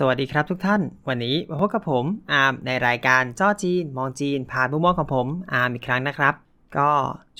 [0.00, 6.34] สวัสดีครับทุกท่าน วันนี้มาพบกับผมอาร์มในรายการจ้อจีน มองจีน ผ่านมุมมองของผมอาร์มอีกครั้งนะครับ
[6.78, 6.90] ก็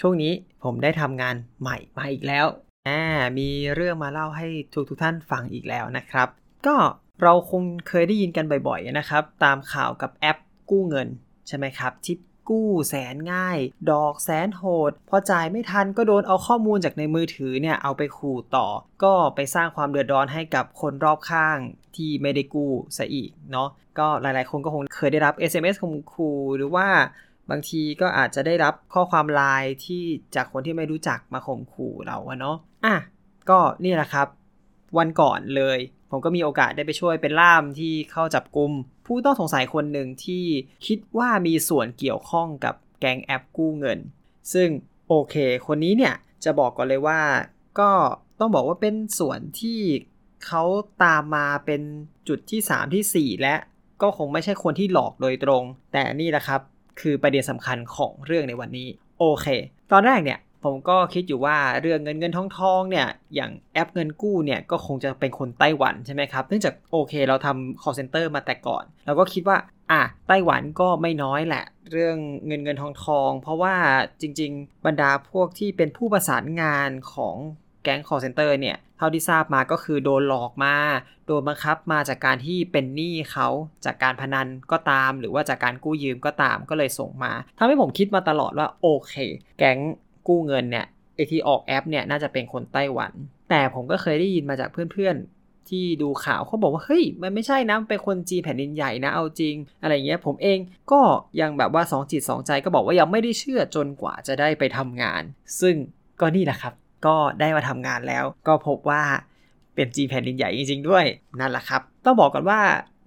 [0.01, 0.33] ช่วงนี้
[0.63, 2.47] ผมได้ทำงานใหม่มาอีกแล้ว
[2.85, 2.91] แหม
[3.39, 6.29] มีเรื่องมาเล่าให้ทุกทุกท่านฟังอีกแล้วนะครับ
[6.67, 6.77] ก็
[7.23, 10.39] เราคงเคยได้ยินกันบ่อยๆนะครับ ตามข่าวกับแอป
[10.71, 11.09] กู้เงิน
[11.49, 12.17] ใช่ไหมครับที่
[12.51, 13.59] กู้แสนง่าย
[13.91, 18.69] ดอกแสนโหด พอจ่ายไม่ทันก็โดนเอาข้อมูลจากในมือถือเนี่ยเอาไปขู่ต่อ
[19.03, 21.59] ก็ไปสร้างความเดือดร้อนให้กับคนรอบข้าง
[21.97, 23.69] ที่ไม่ได้กู้ซะอีกเนาะ
[23.99, 26.87] ก็หลายๆ คนก็คงเคยได้รับ SMS ข่มขู่หรือว่า
[27.51, 30.03] บางทีก็อาจจะได้รับข้อความไลน์ที่
[30.35, 32.97] จากคนที่ไม่รู้จักมาข่มขู่เราเนาะอะ
[33.51, 34.29] ก็นี่แหละครับ
[34.99, 35.79] วันก่อนเลย
[36.11, 38.71] ผมก็มีโอกาสได้ไปช่วยเป็นล่ามที่เข้าจับกลุ่ม
[39.07, 40.45] ผู้ต้องสงสัยคนหนึ่งที่
[40.87, 43.99] คิดว่ามีส่วนเกี่ยวข้องกับแก๊งแอปกู้เงิน
[44.53, 44.69] ซึ่ง
[45.09, 45.35] โอเค
[45.67, 47.21] คนนี้เนี่ยจะบอกก่อนเลยว่า
[47.79, 47.91] ก็
[48.41, 49.81] ต้องบอกว่าเป็นส่วนที่
[50.47, 50.63] เขา
[51.05, 51.83] ตามมาเป็น
[52.29, 53.55] จุดที่ 3 ที่ 4 และ
[54.03, 56.61] ก็คงไม่ใช่คนที่หลอกโดยตรง แต่นี่แหละครับ
[57.01, 58.89] คือประเด็นสำคัญของเรื่องในวันนี้
[59.19, 59.47] โอเค
[59.93, 69.57] ตอนแรกเนี่ยผมก็คิดอยู่ว่าเรื่องเงินเงินทองทองเนี่ยอย่างแอปเงินกู้เนี่ยก็คงจะเป็นคนไต้หวันใช่ไหมครับเนื่องจากโอเคเราทำ call center มาแต่ก่อน เราก็คิดว่า
[69.93, 72.17] อะไต้หวันก็ไม่น้อยแหละ เรื่อง
[72.47, 73.75] เงินเงินทองทอง เพราะว่า
[74.21, 77.37] จริง ๆ บรรดาพวกที่เป็นผู้ประสานงานของ
[77.87, 80.75] แก๊ง call center เนี่ยเท่าที่ทราบมาก็คือโดนหลอกมา
[81.27, 83.49] โดนบังคับมาจากการที่เป็นหนี้เขา
[83.85, 89.15] จากการพนันก็ตาม หรือว่าจากการกู้ยืมก็ตามก็เลยส่งมาทำให้ผมคิดมาตลอดว่าโอเค
[89.59, 89.79] แก๊ง
[90.29, 93.13] กู้เงินเนี่ยไอที่ออกแอปเนี่ยน่าจะเป็นคนไต้หวัน
[93.51, 100.59] แต่ผมก็เคยได้ยินมาจากเพื่อนๆ ที่ดูข่าวเขาบอกว่าเฮ้ยมันไม่ใช่นะเป็นคนจีนแผ่นดินใหญ่นะเอาจริง อะไรเงี้ยผมเอง
[100.93, 101.01] ก็
[101.41, 105.23] ยังแบบว่าสองจิตสองใจก็บอกว่ายังไม่ได้เชื่อจนกว่าจะได้ไปทำงาน
[105.61, 105.75] ซึ่ง
[106.21, 106.75] ก็นี่แหละครับ
[107.07, 109.03] ก็ได้มาทำงานแล้ว ก็พบว่า
[109.75, 111.05] เป็นจีนแผ่นดินใหญ่จริง ๆ ด้วย
[111.41, 112.61] นั่นแหละครับ ต้องบอกก่อนว่า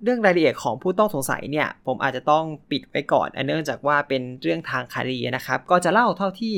[0.03, 6.55] เรื่องรายละเอียดของผู้ต้องสงสัยเนี่ย ผมอาจจะต้องปิดไว้ก่อนเนื่องจากว่าเป็นเรื่องทางคดีนะครับ ก็จะเล่าเท่าที่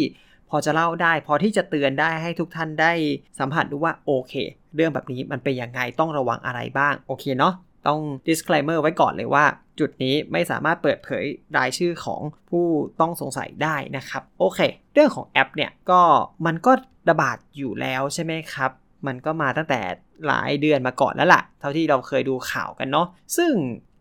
[0.49, 2.93] พอจะเล่าได้ พอที่จะเตือนได้ให้ทุกท่านได้
[3.39, 4.33] สัมผัสดูว่าโอเค
[4.75, 7.53] เรื่องแบบนี้มันเป็นยังไงต้องระวังอะไรบ้างโอเคเนาะ
[7.87, 9.45] ต้อง disclaimer ไว้ก่อนเลยว่า
[9.79, 11.25] จุดนี้ไม่สามารถเปิดเผย
[11.57, 12.65] รายชื่อของผู้
[12.99, 14.59] ต้องสงสัยได้นะครับ โอเค
[14.93, 16.01] เรื่องของแอปเนี่ยก็
[16.45, 16.71] มันก็
[17.09, 18.71] ระบาดอยู่แล้วใช่ไหมครับ
[19.07, 19.81] มันก็มาตั้งแต่
[20.27, 23.07] หลายเดือนมาก่อนแล้วล่ะ เท่าที่เราเคยดูข่าวกันเนาะ
[23.37, 23.53] ซึ่ง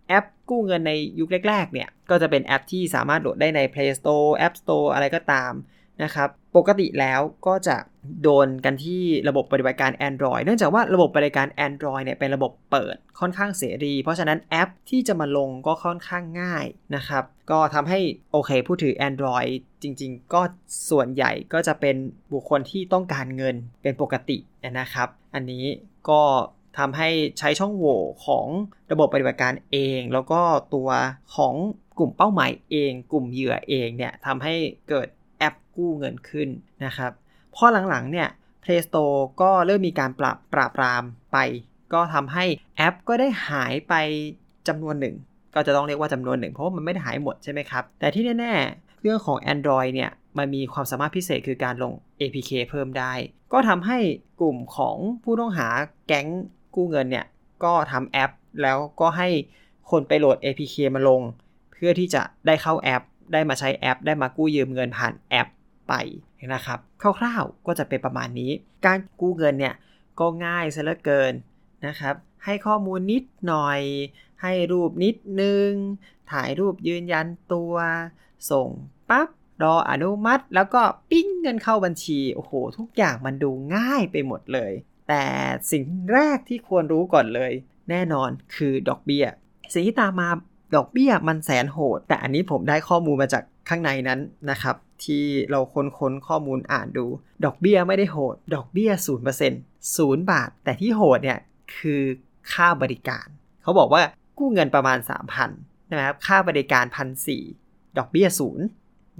[0.08, 5.52] แอปกู้เงินในยุคแรกๆเนี่ยก็จะเป็นแอปที่สามารถโหลดได้ใน Play Store App Store อะไรก็ตาม
[6.02, 7.76] นะครับปกติแล้วก็จะ
[8.22, 16.66] โดนกันที่ระบบปฏิบัติการ Android เนื่องจากว่าระบบปฏิบัติการ Android เนี่ยเป็นระบบเปิดค่อนข้างเสรี เพราะฉะนั้นแอปที่จะมาลงก็ค่อนข้างง่าย
[16.96, 17.98] นะครับ ก็ทำให้
[18.32, 20.40] โอเคผู้ถือ Android จริงๆ ก็
[20.90, 21.96] ส่วนใหญ่ก็จะเป็น
[22.32, 24.38] บุคคลที่ต้องการเงินเป็นปกติ
[24.78, 25.64] นะครับ อันนี้
[26.08, 26.22] ก็
[26.78, 27.08] ทำให้
[27.38, 28.46] ใช้ช่องโหว่ของ
[28.92, 30.40] ระบบปฏิบัติการเอง แล้วก็
[30.74, 30.88] ตัว
[31.36, 31.54] ของ
[31.98, 34.54] กลุ่มเป้าหมายเอง กลุ่มเหยื่อเองเนี่ยทำให้
[34.88, 35.08] เกิด
[35.38, 36.48] แอปกู้เงินขึ้น
[36.84, 37.10] นะครับ
[37.54, 38.28] พอหลังๆเนี่ย
[38.62, 41.02] Play Store ก็เริ่มมีการปรับปราบปราม
[41.32, 41.38] ไป
[41.92, 42.44] ก็ทำให้
[42.76, 43.94] แอปก็ได้หายไป
[44.68, 45.16] จำนวนหนึ่ง
[45.54, 48.54] ก็จะต้องเรียกว่าจำนวนหนึ่งเพราะว่ามันไม่ได้หายหมดใช่ไหมครับ แต่ที่แน่
[49.02, 53.12] เรื่องของ Android เนี่ยมันมีความสามารถพิเศษคือการลง APK เพิ่มได้
[53.52, 53.98] ก็ทำให้
[54.40, 55.68] กลุ่มของผู้ต้องหา
[56.06, 56.26] แก๊ง
[56.74, 57.26] กู้เงินเนี่ย
[57.64, 58.30] ก็ทำแอป
[58.62, 59.28] แล้วก็ให้
[59.90, 61.20] คนไปโหลด APK มาลง
[61.72, 63.02] เพื่อที่จะได้เข้าแอป
[63.32, 65.48] ได้มาใช้แอป ได้มากู้ยืมเงินผ่านแอป
[65.88, 65.94] ไป
[66.54, 66.78] นะครับ
[67.18, 68.50] คร่าวๆก็จะเป็นประมาณนี้
[68.86, 69.74] การกู้เงินเนี่ย
[70.20, 71.32] ก็ง่ายซะเหลือเกิน
[71.86, 72.14] นะครับ
[72.44, 73.80] ให้ข้อมูลนิดหน่อย
[74.42, 75.70] ให้รูปนิดนึง
[76.30, 77.74] ถ่ายรูปยืนยันตัว
[78.50, 78.68] ส่ง
[79.10, 79.28] ปั๊บ
[79.62, 84.72] รออนุมัติ แล้วก็ปิ้งเงินเข้าบัญชี โอ้โห ทุกอย่างมันดูง่ายไปหมดเลย
[85.08, 85.24] แต่
[85.70, 87.52] สิ่งแรกที่ควรรู้ก่อนเลย
[87.90, 89.24] แน่นอนคือดอกเบี้ย
[89.72, 90.28] สิ่งที่ตามมา
[90.76, 94.20] ดอกเบี้ยมันแสนโหด แต่อันนี้ผมได้ข้อมูลมาจากข้างในนั้น
[94.50, 97.06] นะครับ ที่เราค้นค้นข้อมูลอ่านดู
[97.44, 98.90] ดอกเบี้ยไม่ได้โหด ดอกเบี้ย
[99.40, 99.50] 0%
[100.18, 101.38] 0 บาท แต่ที่โหดเนี่ย
[101.76, 102.02] คือ
[102.52, 103.26] ค่าบริการ
[103.62, 104.02] เขาบอกว่า
[104.38, 104.98] กู้เงินประมาณ
[105.46, 105.48] 3,000
[105.92, 107.28] นะครับค่าบริการพันส
[107.98, 108.66] ดอกเบี้ยศูนย์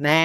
[0.04, 0.24] แน่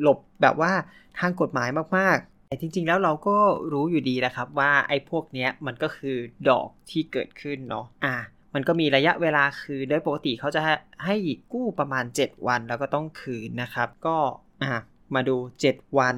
[0.00, 0.72] หลบแบบว่า
[1.18, 1.68] ทางกฎหมาย
[1.98, 3.36] มากๆ แต่จริง ๆ แล้วเราก็
[3.72, 6.16] รู้อยู่ดีนะครับว่าไอ้พวกเนี้ยมันก็คือ
[6.48, 8.16] ดอกที่เกิดขึ้นเนาะอะ
[8.54, 10.60] มันก็มีระยะเวลาคือโดยปกติเขาจะ
[11.04, 11.14] ให้
[11.52, 14.16] กู้ประมาณ 7 วันแล้วก็ต้องคืนนะครับ ก็
[14.62, 14.80] อะ
[15.14, 15.36] มาดู
[15.68, 16.16] 7 วัน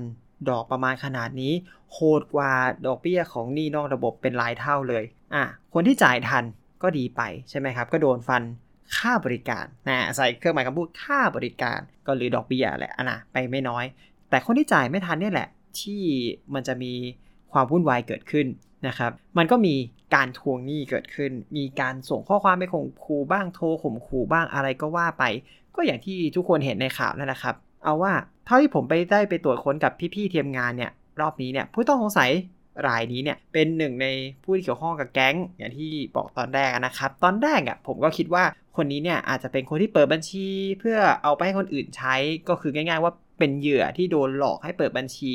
[0.51, 1.53] ดอกประมาณขนาดนี้
[1.93, 2.53] โหดกว่า
[2.87, 5.05] ดอกเบี้ยของหนี้นอกระบบเป็นหลายเท่าเลย
[5.35, 5.45] อะ
[5.75, 6.45] คนที่จ่ายทัน
[6.83, 8.43] ก็ดีไปใช่ไหมครับ ก็โดนฟัน
[8.97, 13.85] ค่าบริการนะใส่เครื่องหมายคำพูดค่าบริการ ก็หรือดอกเบี้ยแหละอะนะไปไม่น้อย
[14.31, 15.49] แต่คนที่จ่ายไม่ทันเนี่ยแหละ
[15.81, 16.03] ที่
[16.55, 16.93] มันจะมี
[17.53, 18.47] ความวุ่นวายเกิดขึ้น
[18.89, 19.75] นะครับ มันก็มี
[20.15, 25.25] การทวงหนี้เกิดขึ้น มีการส่งข้อความไปข่มขู่บ้างโทรข่มขู่บ้างอะไรก็ว่าไป
[25.75, 27.55] ก็อย่างที่ทุกคนเห็นในข่าวนั่นแหละครับ
[27.85, 28.13] เอาว่า
[28.47, 30.91] เท่าที่ผมไปได้ไปตรวจค้นกับพี่ๆทีมงานเนี่ย
[31.21, 32.31] รอบนี้เนี่ยผู้ต้องสงสัย
[32.87, 34.07] รายนี้เนี่ยเป็นหนึ่งใน
[34.43, 38.45] ผู้ที่เกี่ยวข้องกับแก๊งอย่างที่บอกตอนแรกนะครับ ตอนแรกอะผมก็คิดว่า
[38.77, 40.47] คนนี้เนี่ยอาจจะเป็นคนที่เปิดบัญชี
[40.81, 42.15] เพื่อเอาไปให้คนอื่นใช้
[42.49, 45.35] ก็คือง่าย ๆ ว่าเป็นเหยื่อที่โดนหลอกให้เปิดบัญชี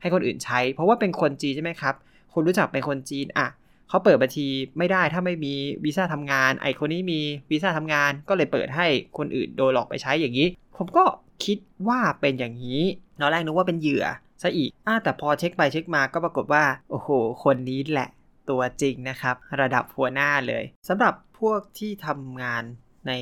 [0.00, 1.94] ให้คนอื่นใช้ เพราะว่าเป็นคนจีนใช่ไหมครับ
[2.34, 3.48] คนรู้จักเป็นคนจีนอะ
[3.88, 4.46] เขาเปิดบัญชี
[4.78, 7.20] ไม่ได้ถ้าไม่มีวีซ่าทำงาน ไอคนนี้มี
[7.50, 8.86] วีซ่าทำงานก็เลยเปิดให้
[9.18, 10.46] คนอื่นโดนหลอกไปใช้อย่างนี้
[10.76, 11.04] ผมก็
[11.44, 11.58] คิด
[11.88, 12.82] ว่าเป็นอย่างนี้
[13.20, 14.04] ตอนแรกนึกว่าเป็นเหยื่อ
[14.42, 17.08] ซะอีกอ่าแต่พอเช็คไปเช็คมาก็ปรากฏว่า โอ้โห
[17.44, 18.08] คนนี้แหละ
[18.50, 22.62] ตัวจริงนะครับ ระดับหัวหน้าเลยสำหรับพวกที่ทำงาน
[23.08, 23.12] ใน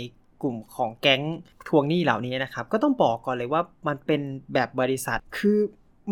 [0.43, 1.23] กลุ่มของแก๊ง
[1.69, 4.21] ทวงหนี้เหล่านี้นะครับ ก็ต้องบอกก่อนเลยว่ามันเป็น
[4.55, 5.59] แบบบริษัทคือ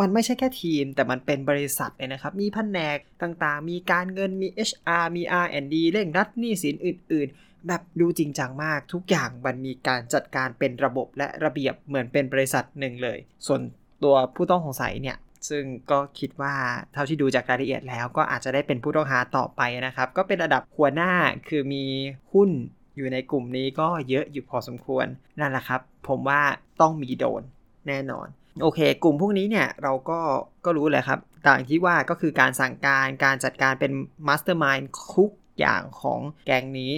[0.01, 13.61] มันไม่ใช่แค่ทีม แต่มันเป็นบริษัทเลยนะครับ มีแผนกต่างๆ มีการเงินมี HR มี R&D เร่งรัดหนี้สินอื่น ๆ แบบดูจริงจังมาก ทุกอย่างมันมีการจัดการเป็นระบบและระเบียบเหมือนเป็นบริษัทหนึ่งเลย ส่วน
[14.05, 15.17] ตัวผู้ต้องสงสัยเนี่ย
[15.49, 16.55] ซึ่งก็คิดว่า
[16.93, 21.13] เท่าที่ดูจากรายละเอียดแล้วก็อาจจะได้เป็นผู้ต้องหาต่อไปนะครับ ก็เป็นระดับหัวหน้า
[21.49, 21.85] คือมี
[22.33, 22.51] หุ้น
[22.97, 25.07] อยู่ในกลุ่มนี้ก็เยอะอยู่พอสมควร
[25.41, 26.41] นั่นแหละครับ ผมว่า
[26.81, 27.43] ต้องมีโดน
[27.89, 28.27] แน่นอน
[28.63, 30.21] โอเค กลุ่มพวกนี้เนี่ยเราก็
[30.65, 33.93] ก็รู้เลยครับ ต่างที่ว่าก็คือการสั่งการการจัดการเป็น
[34.29, 35.31] mastermind ทุก
[35.61, 36.93] อย่างของแก๊งนี้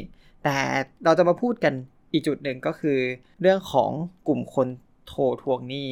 [0.47, 0.61] แต่
[1.05, 1.75] เราจะมาพูดกัน
[2.13, 2.99] อีกจุดหนึ่งก็คือ
[3.41, 3.91] เรื่องของ
[4.29, 4.69] กลุ่มคน
[5.09, 5.89] โทรทวงหนี้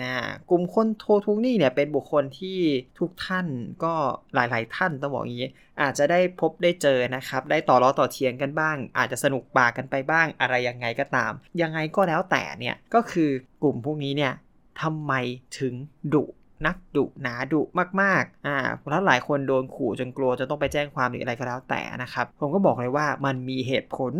[0.00, 0.14] นะ
[0.50, 2.58] กลุ่มคนโทรทวงหนี้เนี่ยเป็นบุคคลที่
[2.98, 3.46] ทุกท่าน
[3.84, 3.94] ก็
[4.34, 5.50] หลายๆ ท่านต้องบอกอย่างนี้
[5.82, 11.32] อาจจะได้พบได้เจอนะครับ ได้ต่อล้อต่อเทียงกันบ้าง อาจจะสนุกปากกันไปบ้างอะไรยังไงก็ตาม
[11.62, 13.30] ยังไงก็แล้วแต่เนี่ยก็คือ
[13.62, 14.32] กลุ่มพวกนี้เนี่ย
[14.82, 15.12] ทำไม
[15.58, 15.74] ถึง
[16.14, 16.24] ดุ
[16.66, 17.60] นักดุหนาดุ
[18.00, 24.12] มากๆอ่าเพราะหลายคนโดนขู่จนกลัวจะต้องไปแจ้งความหรืออะไรก็แล้วแต่นะครับ ผมก็บอกเลยว่ามันมีเหตุผล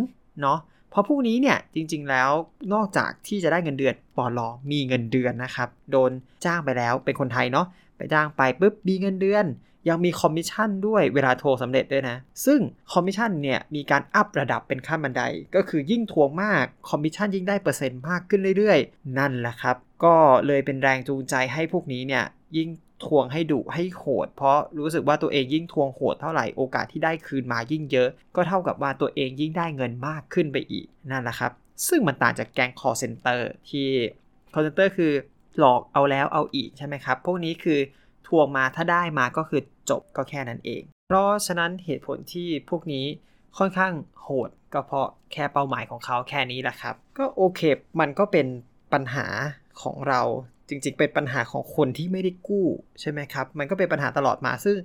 [0.43, 0.59] เนาะ
[0.91, 2.31] เพราะพวกนี้เนี่ยจริง ๆ แล้ว
[2.75, 6.11] นอกจากที่จะได้เงินเดือนปอลอมีเงินเดือนนะครับ โดน
[6.45, 7.67] จ้างไปแล้วเป็นคนไทยเนาะ
[7.97, 9.45] ไปจ้างไปปุ๊บมีเงินเดือน
[9.89, 12.61] ยังมีคอมมิชชั่นด้วยเวลาโทรสำเร็จด้วยนะ ซึ่ง
[12.93, 15.23] คอมมิชชั่นเนี่ยมีการ up ระดับเป็นขั้นบันได
[15.55, 20.15] ก็คือยิ่งทวงมากคอมมิชชั่นยิ่งได้เปอร์เซ็นต์มากขึ้นเรื่อยๆ นั่นแหละครับ ก็
[20.47, 22.25] เลยเป็นแรงจูงใจให้พวกนี้เนี่ย
[22.57, 22.69] ยิ่ง
[23.05, 31.53] ทวงให้ดุให้โหด เพราะรู้สึกว่าตัวเองยิ่งทวงโหดเท่าไหร่โอกาสที่ได้คืนมายิ่งเยอะ ก็เท่ากับว่าตัวเองยิ่งได้เงินมากขึ้นไปอีกนั่นแหละครับ
[31.89, 33.89] ซึ่งมันต่างจากแก๊ง call center ที่
[34.53, 35.13] call center คือ
[35.59, 37.79] หลอกเอาแล้วเอาอีกใช่ไหมครับ พวกนี้คือ
[38.29, 43.07] ทวงมาถ้าได้มาก็คือ จบก็แค่นั้นเอง เพราะฉะนั้นเหตุผลที่พวกนี้
[43.59, 43.93] ค่อนข้าง
[44.23, 47.61] โหดก็เพราะแค่เป้าหมายของเขาแค่นี้แหละครับ ก็โอเค
[48.01, 48.47] มันก็เป็น
[48.93, 49.27] ปัญหา
[49.83, 50.21] ของเรา
[50.69, 52.67] จริงๆ เป็นปัญหาของคนที่ไม่ได้กู้
[53.01, 54.77] ใช่ไหมครับ มันก็เป็นปัญหาตลอดมาซึ่ง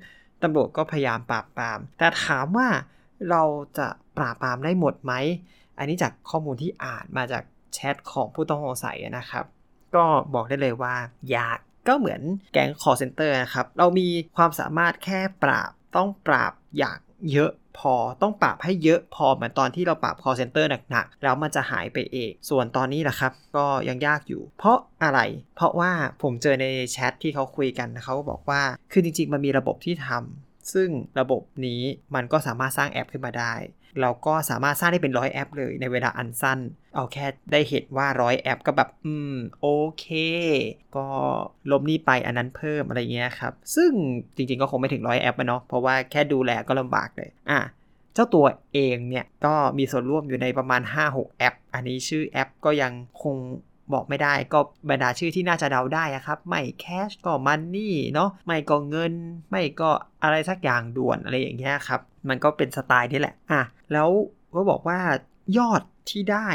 [0.44, 2.68] ตำรวจก็พยายามปราบปราม แต่ถามว่า
[3.30, 3.44] เรา
[3.78, 5.14] จะปราบปรามได้หมดไหม
[5.78, 7.44] อันนี้จากข้อมูลที่อ่านมาจาก
[7.74, 9.46] แชทของผู้ต้องสงสัยนะครับ
[9.96, 10.04] ก็
[10.34, 10.96] บอกได้เลยว่า
[11.36, 12.22] ยาก ก็เหมือน
[12.54, 14.08] แก๊ง call center นะครับ เรามี
[14.38, 16.98] ความสามารถแค่ปราบต้องปราบอย่าง
[17.34, 25.20] เยอะพอต้องปรับให้เยอะพอเหมือนตอนที่เราปรับ call center หนักๆ แล้วมันจะหายไปเอง ส่วนตอนนี้แหละครับ ก็ยังยากอยู่ เพราะอะไร
[25.56, 25.92] เพราะว่า
[26.22, 30.90] ผมเจอในแชทที่เขาคุยกันเขาก็บอกว่า คือจริงๆ มันมีระบบที่ทำซึ่ง
[31.20, 31.82] ระบบนี้
[32.16, 33.54] มันก็สามารถสร้างแอปขึ้นมาได้
[34.02, 36.60] เราก็สามารถสร้างได้เป็นร้อยแอปเลยในเวลาอันสั้น
[36.96, 39.68] เอาแค่ได้เห็นว่าร้อยแอปก็แบบ อืม โอ
[40.00, 40.06] เค
[40.96, 41.08] ก็
[41.72, 43.92] ลบนี่ไปอันนั้นเพิ่มอะไรเงี้ยครับ ซึ่ง
[44.36, 47.60] จริงๆก็คงไม่ถึงร้อยแอปนะเนาะเพราะว่าแค่ดูแลก็ลำบากเลยอะ
[48.14, 52.92] เจ้าตัวเองเนี่ยก็มีส่วนร่วมอยู่ในประมาณ 5-6 แอป อันนี้ชื่อแอปก็ยัง
[53.24, 53.38] คง
[53.94, 59.14] บอกไม่ได้ก็บรรดาชื่อที่น่าจะเดาได้ครับ ไม่แคชก็มันนี่เนาะไม่ก็เงิน
[59.52, 59.90] ไม่ก็
[60.24, 63.62] อะไรสักอย่างด่วนอะไรอย่างเงี้ยครับ มันก็เป็นสไตล์นี่แหละอะ
[63.94, 64.10] แล้ว
[64.56, 65.00] ก็บอกว่า
[65.58, 66.48] ยอดที่ได้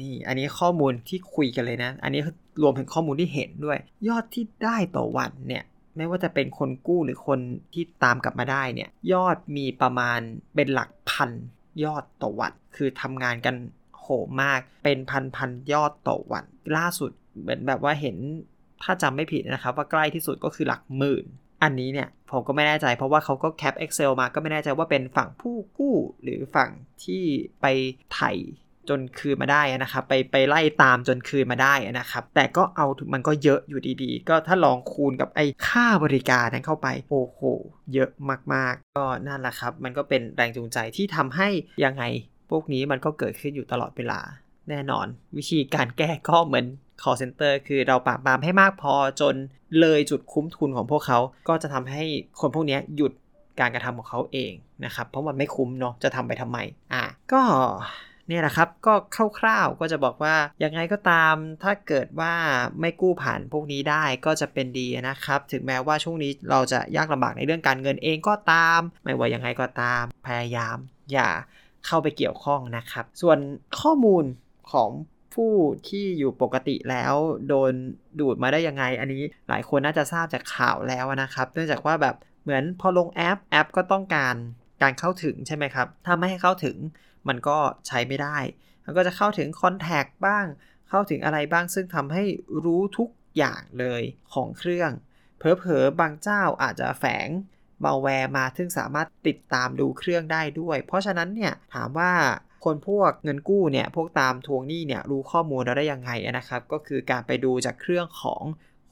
[0.00, 2.22] นี่อันนี้ข้อมูลที่คุยกันเลยนะ อันนี้
[2.62, 5.64] รวมถึงข้อมูลที่เห็นด้วย ยอดที่ได้ต่อวันเนี่ย
[5.96, 7.38] ไม่ว่าจะเป็นคนกู้หรือคน
[7.72, 10.20] ที่ตามกลับมาได้เนี่ยยอดมีประมาณ
[10.54, 11.30] เป็นหลักพัน
[11.84, 13.56] ยอดต่อวัน คือทำงานกัน
[14.00, 16.44] โหมมากเป็นพันพันยอดต่อวัน
[16.76, 17.10] ล่าสุด
[17.40, 18.16] เหมือนแบบว่าเห็น
[18.82, 21.24] ถ้าจำไม่ผิดนะครับ ว่าใกล้ที่สุดก็คือหลักหมื่น
[21.62, 26.70] อันนี้เนี่ยผมก็ไม่แน่ใจเพราะว่าเขาก็แคป Excel มาก็ไม่แน่ใจว่าเป็นฝั่งผู้กู้หรือฝั่ง
[27.04, 27.22] ที่
[27.60, 27.66] ไป
[28.14, 28.32] ไถ่
[28.88, 37.40] จนคืนมาได้นะครับไปไปไล่ตามจนคืนมาได้นะครับ แต่ก็เอามันก็เยอะอยู่ดีๆ ก็ถ้าลองคูณกับไอ้ค่าบริการนั้นเข้าไป โอ้โห
[37.94, 38.10] เยอะ
[38.54, 41.48] มากๆ ก็นั่นแหละครับ มันก็เป็นแรงจูงใจที่ทำให้
[41.84, 42.04] ยังไง
[42.50, 44.20] พวกนี้มันก็เกิดขึ้นอยู่ตลอดเวลา
[44.70, 46.66] แน่นอน วิธีการแก้ก็เหมือน
[47.02, 49.34] call center คือเราปราบปรามให้มากพอจน
[49.80, 52.02] เลยจุดคุ้มทุนของพวกเขา ก็จะทำให้
[52.40, 53.12] คนพวกนี้หยุด
[53.60, 54.52] การกระทำของเขาเอง
[54.84, 56.58] นะครับ เพราะมันไม่คุ้มเนาะ จะทำไปทำไม
[56.92, 57.42] อะ ก็
[58.28, 58.94] เนี่ยนะครับ ก็
[59.38, 62.32] คร่าวๆ ก็จะบอกว่า ยังไงก็ตาม ถ้าเกิดว่า
[62.80, 70.76] ไม่กู้ผ่านพวกนี้ได้ก็จะเป็นดีนะครับ ถึงแม้ว่าช่วงนี้เราจะยากลำบากในเรื่องการเงินเองก็ตาม ไม่ว่ายังไงก็ตาม พยายาม
[71.12, 71.28] อย่า
[71.86, 73.38] เข้าไปเกี่ยวข้องนะครับ ส่วน
[73.80, 74.24] ข้อมูล
[74.72, 74.90] ของ
[75.34, 75.52] ผู้
[75.88, 77.14] ที่อยู่ปกติแล้ว
[77.48, 77.72] โดน
[78.20, 84.34] ดูดมาได้ยังไง อันนี้หลายคนน่าจะทราบจากข่าวแล้วนะครับ เนื่องจากว่าแบบเหมือนพอลงแอปแอปก็ต้องการ
[84.82, 86.76] การเข้าถึงใช่ไหมครับ ถ้าไม่ให้เข้าถึง
[87.28, 88.38] มันก็ใช้ไม่ได้
[88.84, 90.46] มันก็จะเข้าถึงคอนแทคบ้าง
[90.88, 92.24] เข้าถึงอะไรบ้าง ซึ่งทำให้
[92.64, 94.02] รู้ทุกอย่างเลย
[94.34, 94.90] ของเครื่อง
[95.38, 97.28] เผลอๆบางเจ้าอาจจะแฝง
[97.84, 102.12] มาแวร์มา ซึ่งสามารถติดตามดูเครื่องได้ด้วย เพราะฉะนั้นเนี่ยถามว่า
[102.64, 108.42] คนพวกเงินกู้เนี่ยพวกตามทวงหนี้เนี่ยรู้ข้อมูลเราได้ยังไงนะครับ ก็คือการไปดูจากเครื่องของ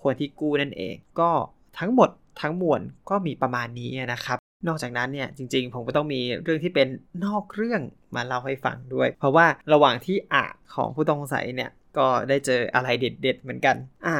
[0.02, 1.30] คนที่กู้นั่นเอง ก็
[1.78, 2.10] ทั้งหมด
[2.40, 6.88] ทั้งมวลก็มีประมาณนี้นะครับ นอกจากนั้นเนี่ยจริง ๆ ผมก็ต้องมีเรื่องที่เป็น
[7.24, 7.82] นอกเรื่อง
[8.16, 14.16] มาเล่าให้ฟังด้วย เพราะว่าระหว่างที่อ่าของผู้ต้องสงสัยเนี่ยก็ได้เจออะไรเด็ด ๆ เหมือนกัน อ่า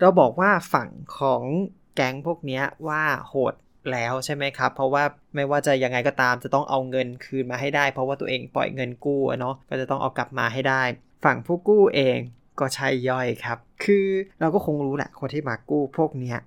[0.00, 1.42] เราบอกว่าฝั่งของ
[1.94, 3.54] แก๊งพวกนี้ว่าโหด
[3.92, 10.82] แล้วใช่ไหมครับ เพราะว่าไม่ว่าจะยังไงก็ตามจะต้องเอาเงินคืนมาให้ได้ เพราะว่าตัวเองปล่อยเงินกู้เนาะก็จะต้องเอากลับมาให้ได้
[11.24, 12.18] ฝั่งผู้กู้เอง
[12.60, 14.06] ก็ใช่ย่อยครับ คือ
[14.40, 16.38] เราก็คงรู้แหละคนที่มากู้พวกเนี้ย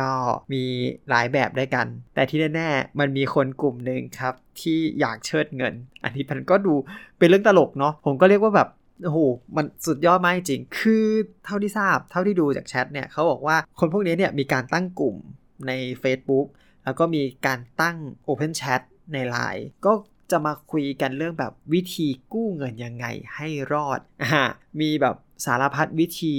[0.00, 0.12] ก็
[0.52, 0.64] มี
[1.10, 5.74] หลายแบบด้วยกัน แต่ที่แน่ๆ มันมีคนกลุ่มหนึ่งครับ ที่อยากเชิดเงิน
[6.04, 6.74] อันนี้มันก็ดู
[7.18, 8.68] เป็นเรื่องตลกเนาะ ผมก็เรียกว่าแบบ
[9.04, 9.18] โอ้โห
[9.56, 11.04] มันสุดยอดมากจริง คือ
[11.44, 15.16] เท่าที่ทราบ เท่าที่ดูจากแชทเนี่ย เขาบอกว่าคนพวกนี้เนี่ยมีการตั้งกลุ่ม
[15.66, 16.46] ใน Facebook
[16.86, 17.96] แล้วก็มีการตั้ง
[18.28, 18.80] Open Chat
[19.12, 19.92] ใน Line ก็
[20.30, 24.44] จะมาคุยกันเรื่องแบบวิธีกู้เงินยังไงให้รอดอ่า
[24.80, 26.34] มีแบบสารพัดวิธี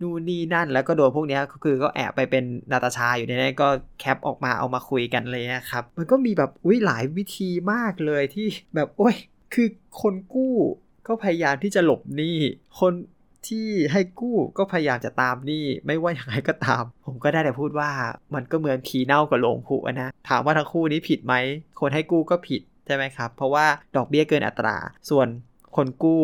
[0.00, 3.68] นู่นนี่นั่นแล้วก็โดนพวกนี้ก็คือก็แอบไปเป็นนาตาชาอยู่ในนั้นก็
[4.00, 9.16] แคปออกมาเอามาคุยกันเลยนะครับ มันก็มีแบบอุ้ยหลายวิธีมากเลยที่แบบโอ้ย
[9.54, 9.68] คือ
[10.00, 10.54] คนกู้
[11.06, 12.38] ก็พยายามที่จะหลบหนี้
[12.78, 12.92] คน
[13.48, 17.90] ที่ให้กู้ก็พยายามจะตามหนี้ไม่ว่าอย่างไรก็ตาม ผมก็ได้แต่พูดว่า
[18.34, 21.34] มันก็เหมือนผีเน่ากับโลงผุนะ ถามว่าทั้งคู่นี้ผิดไหม
[21.80, 24.76] คนให้กู้ก็ผิดใช่ไหมครับ เพราะว่าดอกเบี้ยเกินอัตรา
[25.10, 25.26] ส่วน
[25.76, 26.22] คนกู้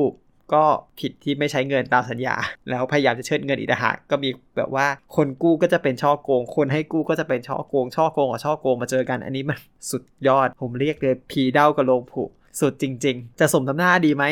[0.54, 0.64] ก็
[1.00, 2.36] ผิดที่ไม่ใช้เงินตามสัญญา
[2.70, 9.58] แล้วพยายามจะเชิดเงินอีกต่างหากก็มีแบบว่าคนกู้ก็จะเป็นช่อโกง คนให้กู้ก็จะเป็นช่อโกง ช่อโกงกับช่อโกงมาเจอกัน อันนี้มัน
[9.90, 12.22] สุดยอด ผมเรียกเลยผีเด้ากระโลงผุ
[12.60, 14.24] สุดจริง ๆ จะสมทำหน้าดีไหม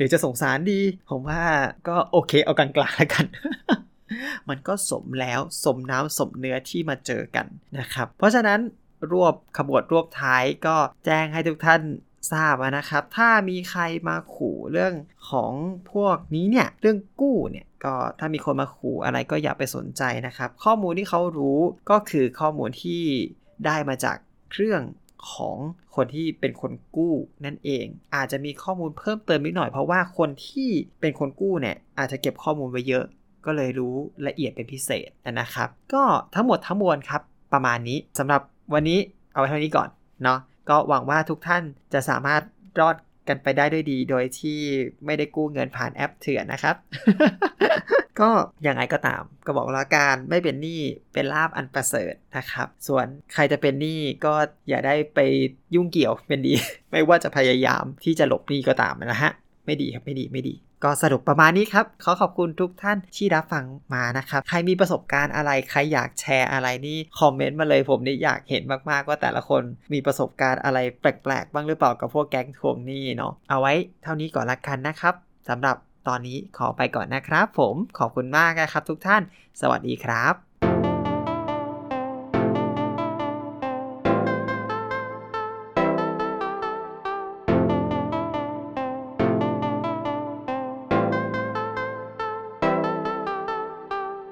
[0.00, 0.80] รือจะสงสารดี
[1.10, 1.42] ผมว่า
[1.88, 3.26] ก็โอเคเอากลางๆแล้วกัน
[4.48, 7.46] มันก็สมแล้วสมน้ำสมเนื้อที่มาเจอกัน
[7.80, 8.60] นะครับ เพราะฉะนั้น
[9.12, 11.82] รวบขบวดรวบท้ายก็แจ้งให้ทุกท่าน
[12.32, 14.94] ทราบนะครับ ถ้ามีใครมาขู่เรื่อง
[15.30, 15.52] ของ
[15.92, 23.02] พวกนี้เนี่ย เรื่องกู้เนี่ย ก็ถ้ามีคนมาขู่อะไรก็อย่าไปสนใจนะครับ ข้อมูลที่เขารู้ก็คือข้อมูลที่
[23.66, 24.16] ได้มาจาก
[24.52, 24.80] เครื่อง
[25.32, 25.56] ของ
[25.96, 33.04] คนที่เป็นคนกู้นั่นเอง อาจจะมีข้อมูลเพิ่มเติมนิดหน่อยเพราะว่าคนที่เป็นคนกู้เนี่ยอาจจะเก็บข้อมูลไว้เยอะ
[33.46, 33.94] ก็เลยรู้
[34.26, 35.08] ละเอียดเป็นพิเศษ
[35.40, 36.02] นะครับ ก็
[36.34, 37.22] ทั้งหมดทั้งมวลครับ
[37.52, 38.40] ประมาณนี้สำหรับ
[38.74, 38.98] วันนี้
[39.32, 39.88] เอาไว้เท่านี้ก่อน
[40.22, 41.62] เนาะก็หวังว่าทุกท่าน
[41.92, 42.42] จะสามารถ
[42.80, 42.96] รอด
[43.30, 44.58] กันไปได้ด้วยดี โดยที่
[45.06, 46.76] ไม่ได้กู้เงินผ่านแอปเถื่อนนะครับ
[48.20, 48.30] ก็
[48.66, 50.80] ยังไงก็ตาม ก็บอกแล้วการไม่เป็นหนี้
[51.12, 54.34] เป็นลาบอันประเสริฐนะครับ ส่วนใครจะเป็นหนี้ก็
[54.68, 55.20] อย่าได้ไป
[55.74, 56.54] ยุ่งเกี่ยวเป็นดี
[56.92, 59.30] ไม่ว่าจะพยายามที่จะหลบหนี้ก็ตามนะฮะ
[59.66, 73.72] ไม่ดีครับไม่ดีไม่ดี ก็สรุปประมาณนี้ครับ ขอขอบคุณทุกท่านที่รับฟังมานะครับ ใครมีประสบการณ์อะไร ใครอยากแชร์อะไรนี่คอมเมนต์มาเลยผมนี่อยากเห็นมากๆว่าแต่ละคนมีประสบการณ์อะไรแปลกๆ บ้างหรือเปล่ากับพวกแก๊งทวงหนี้เนาะ เอาไว้
[74.02, 75.14] เท่านี้ก่อนละกันนะครับ
[75.48, 75.76] สำหรับ
[76.08, 79.22] ตอนนี้ขอไปก่อนนะครับ ผมขอบคุณมากนะครับทุกท่าน
[79.60, 80.49] สวัสดีครับ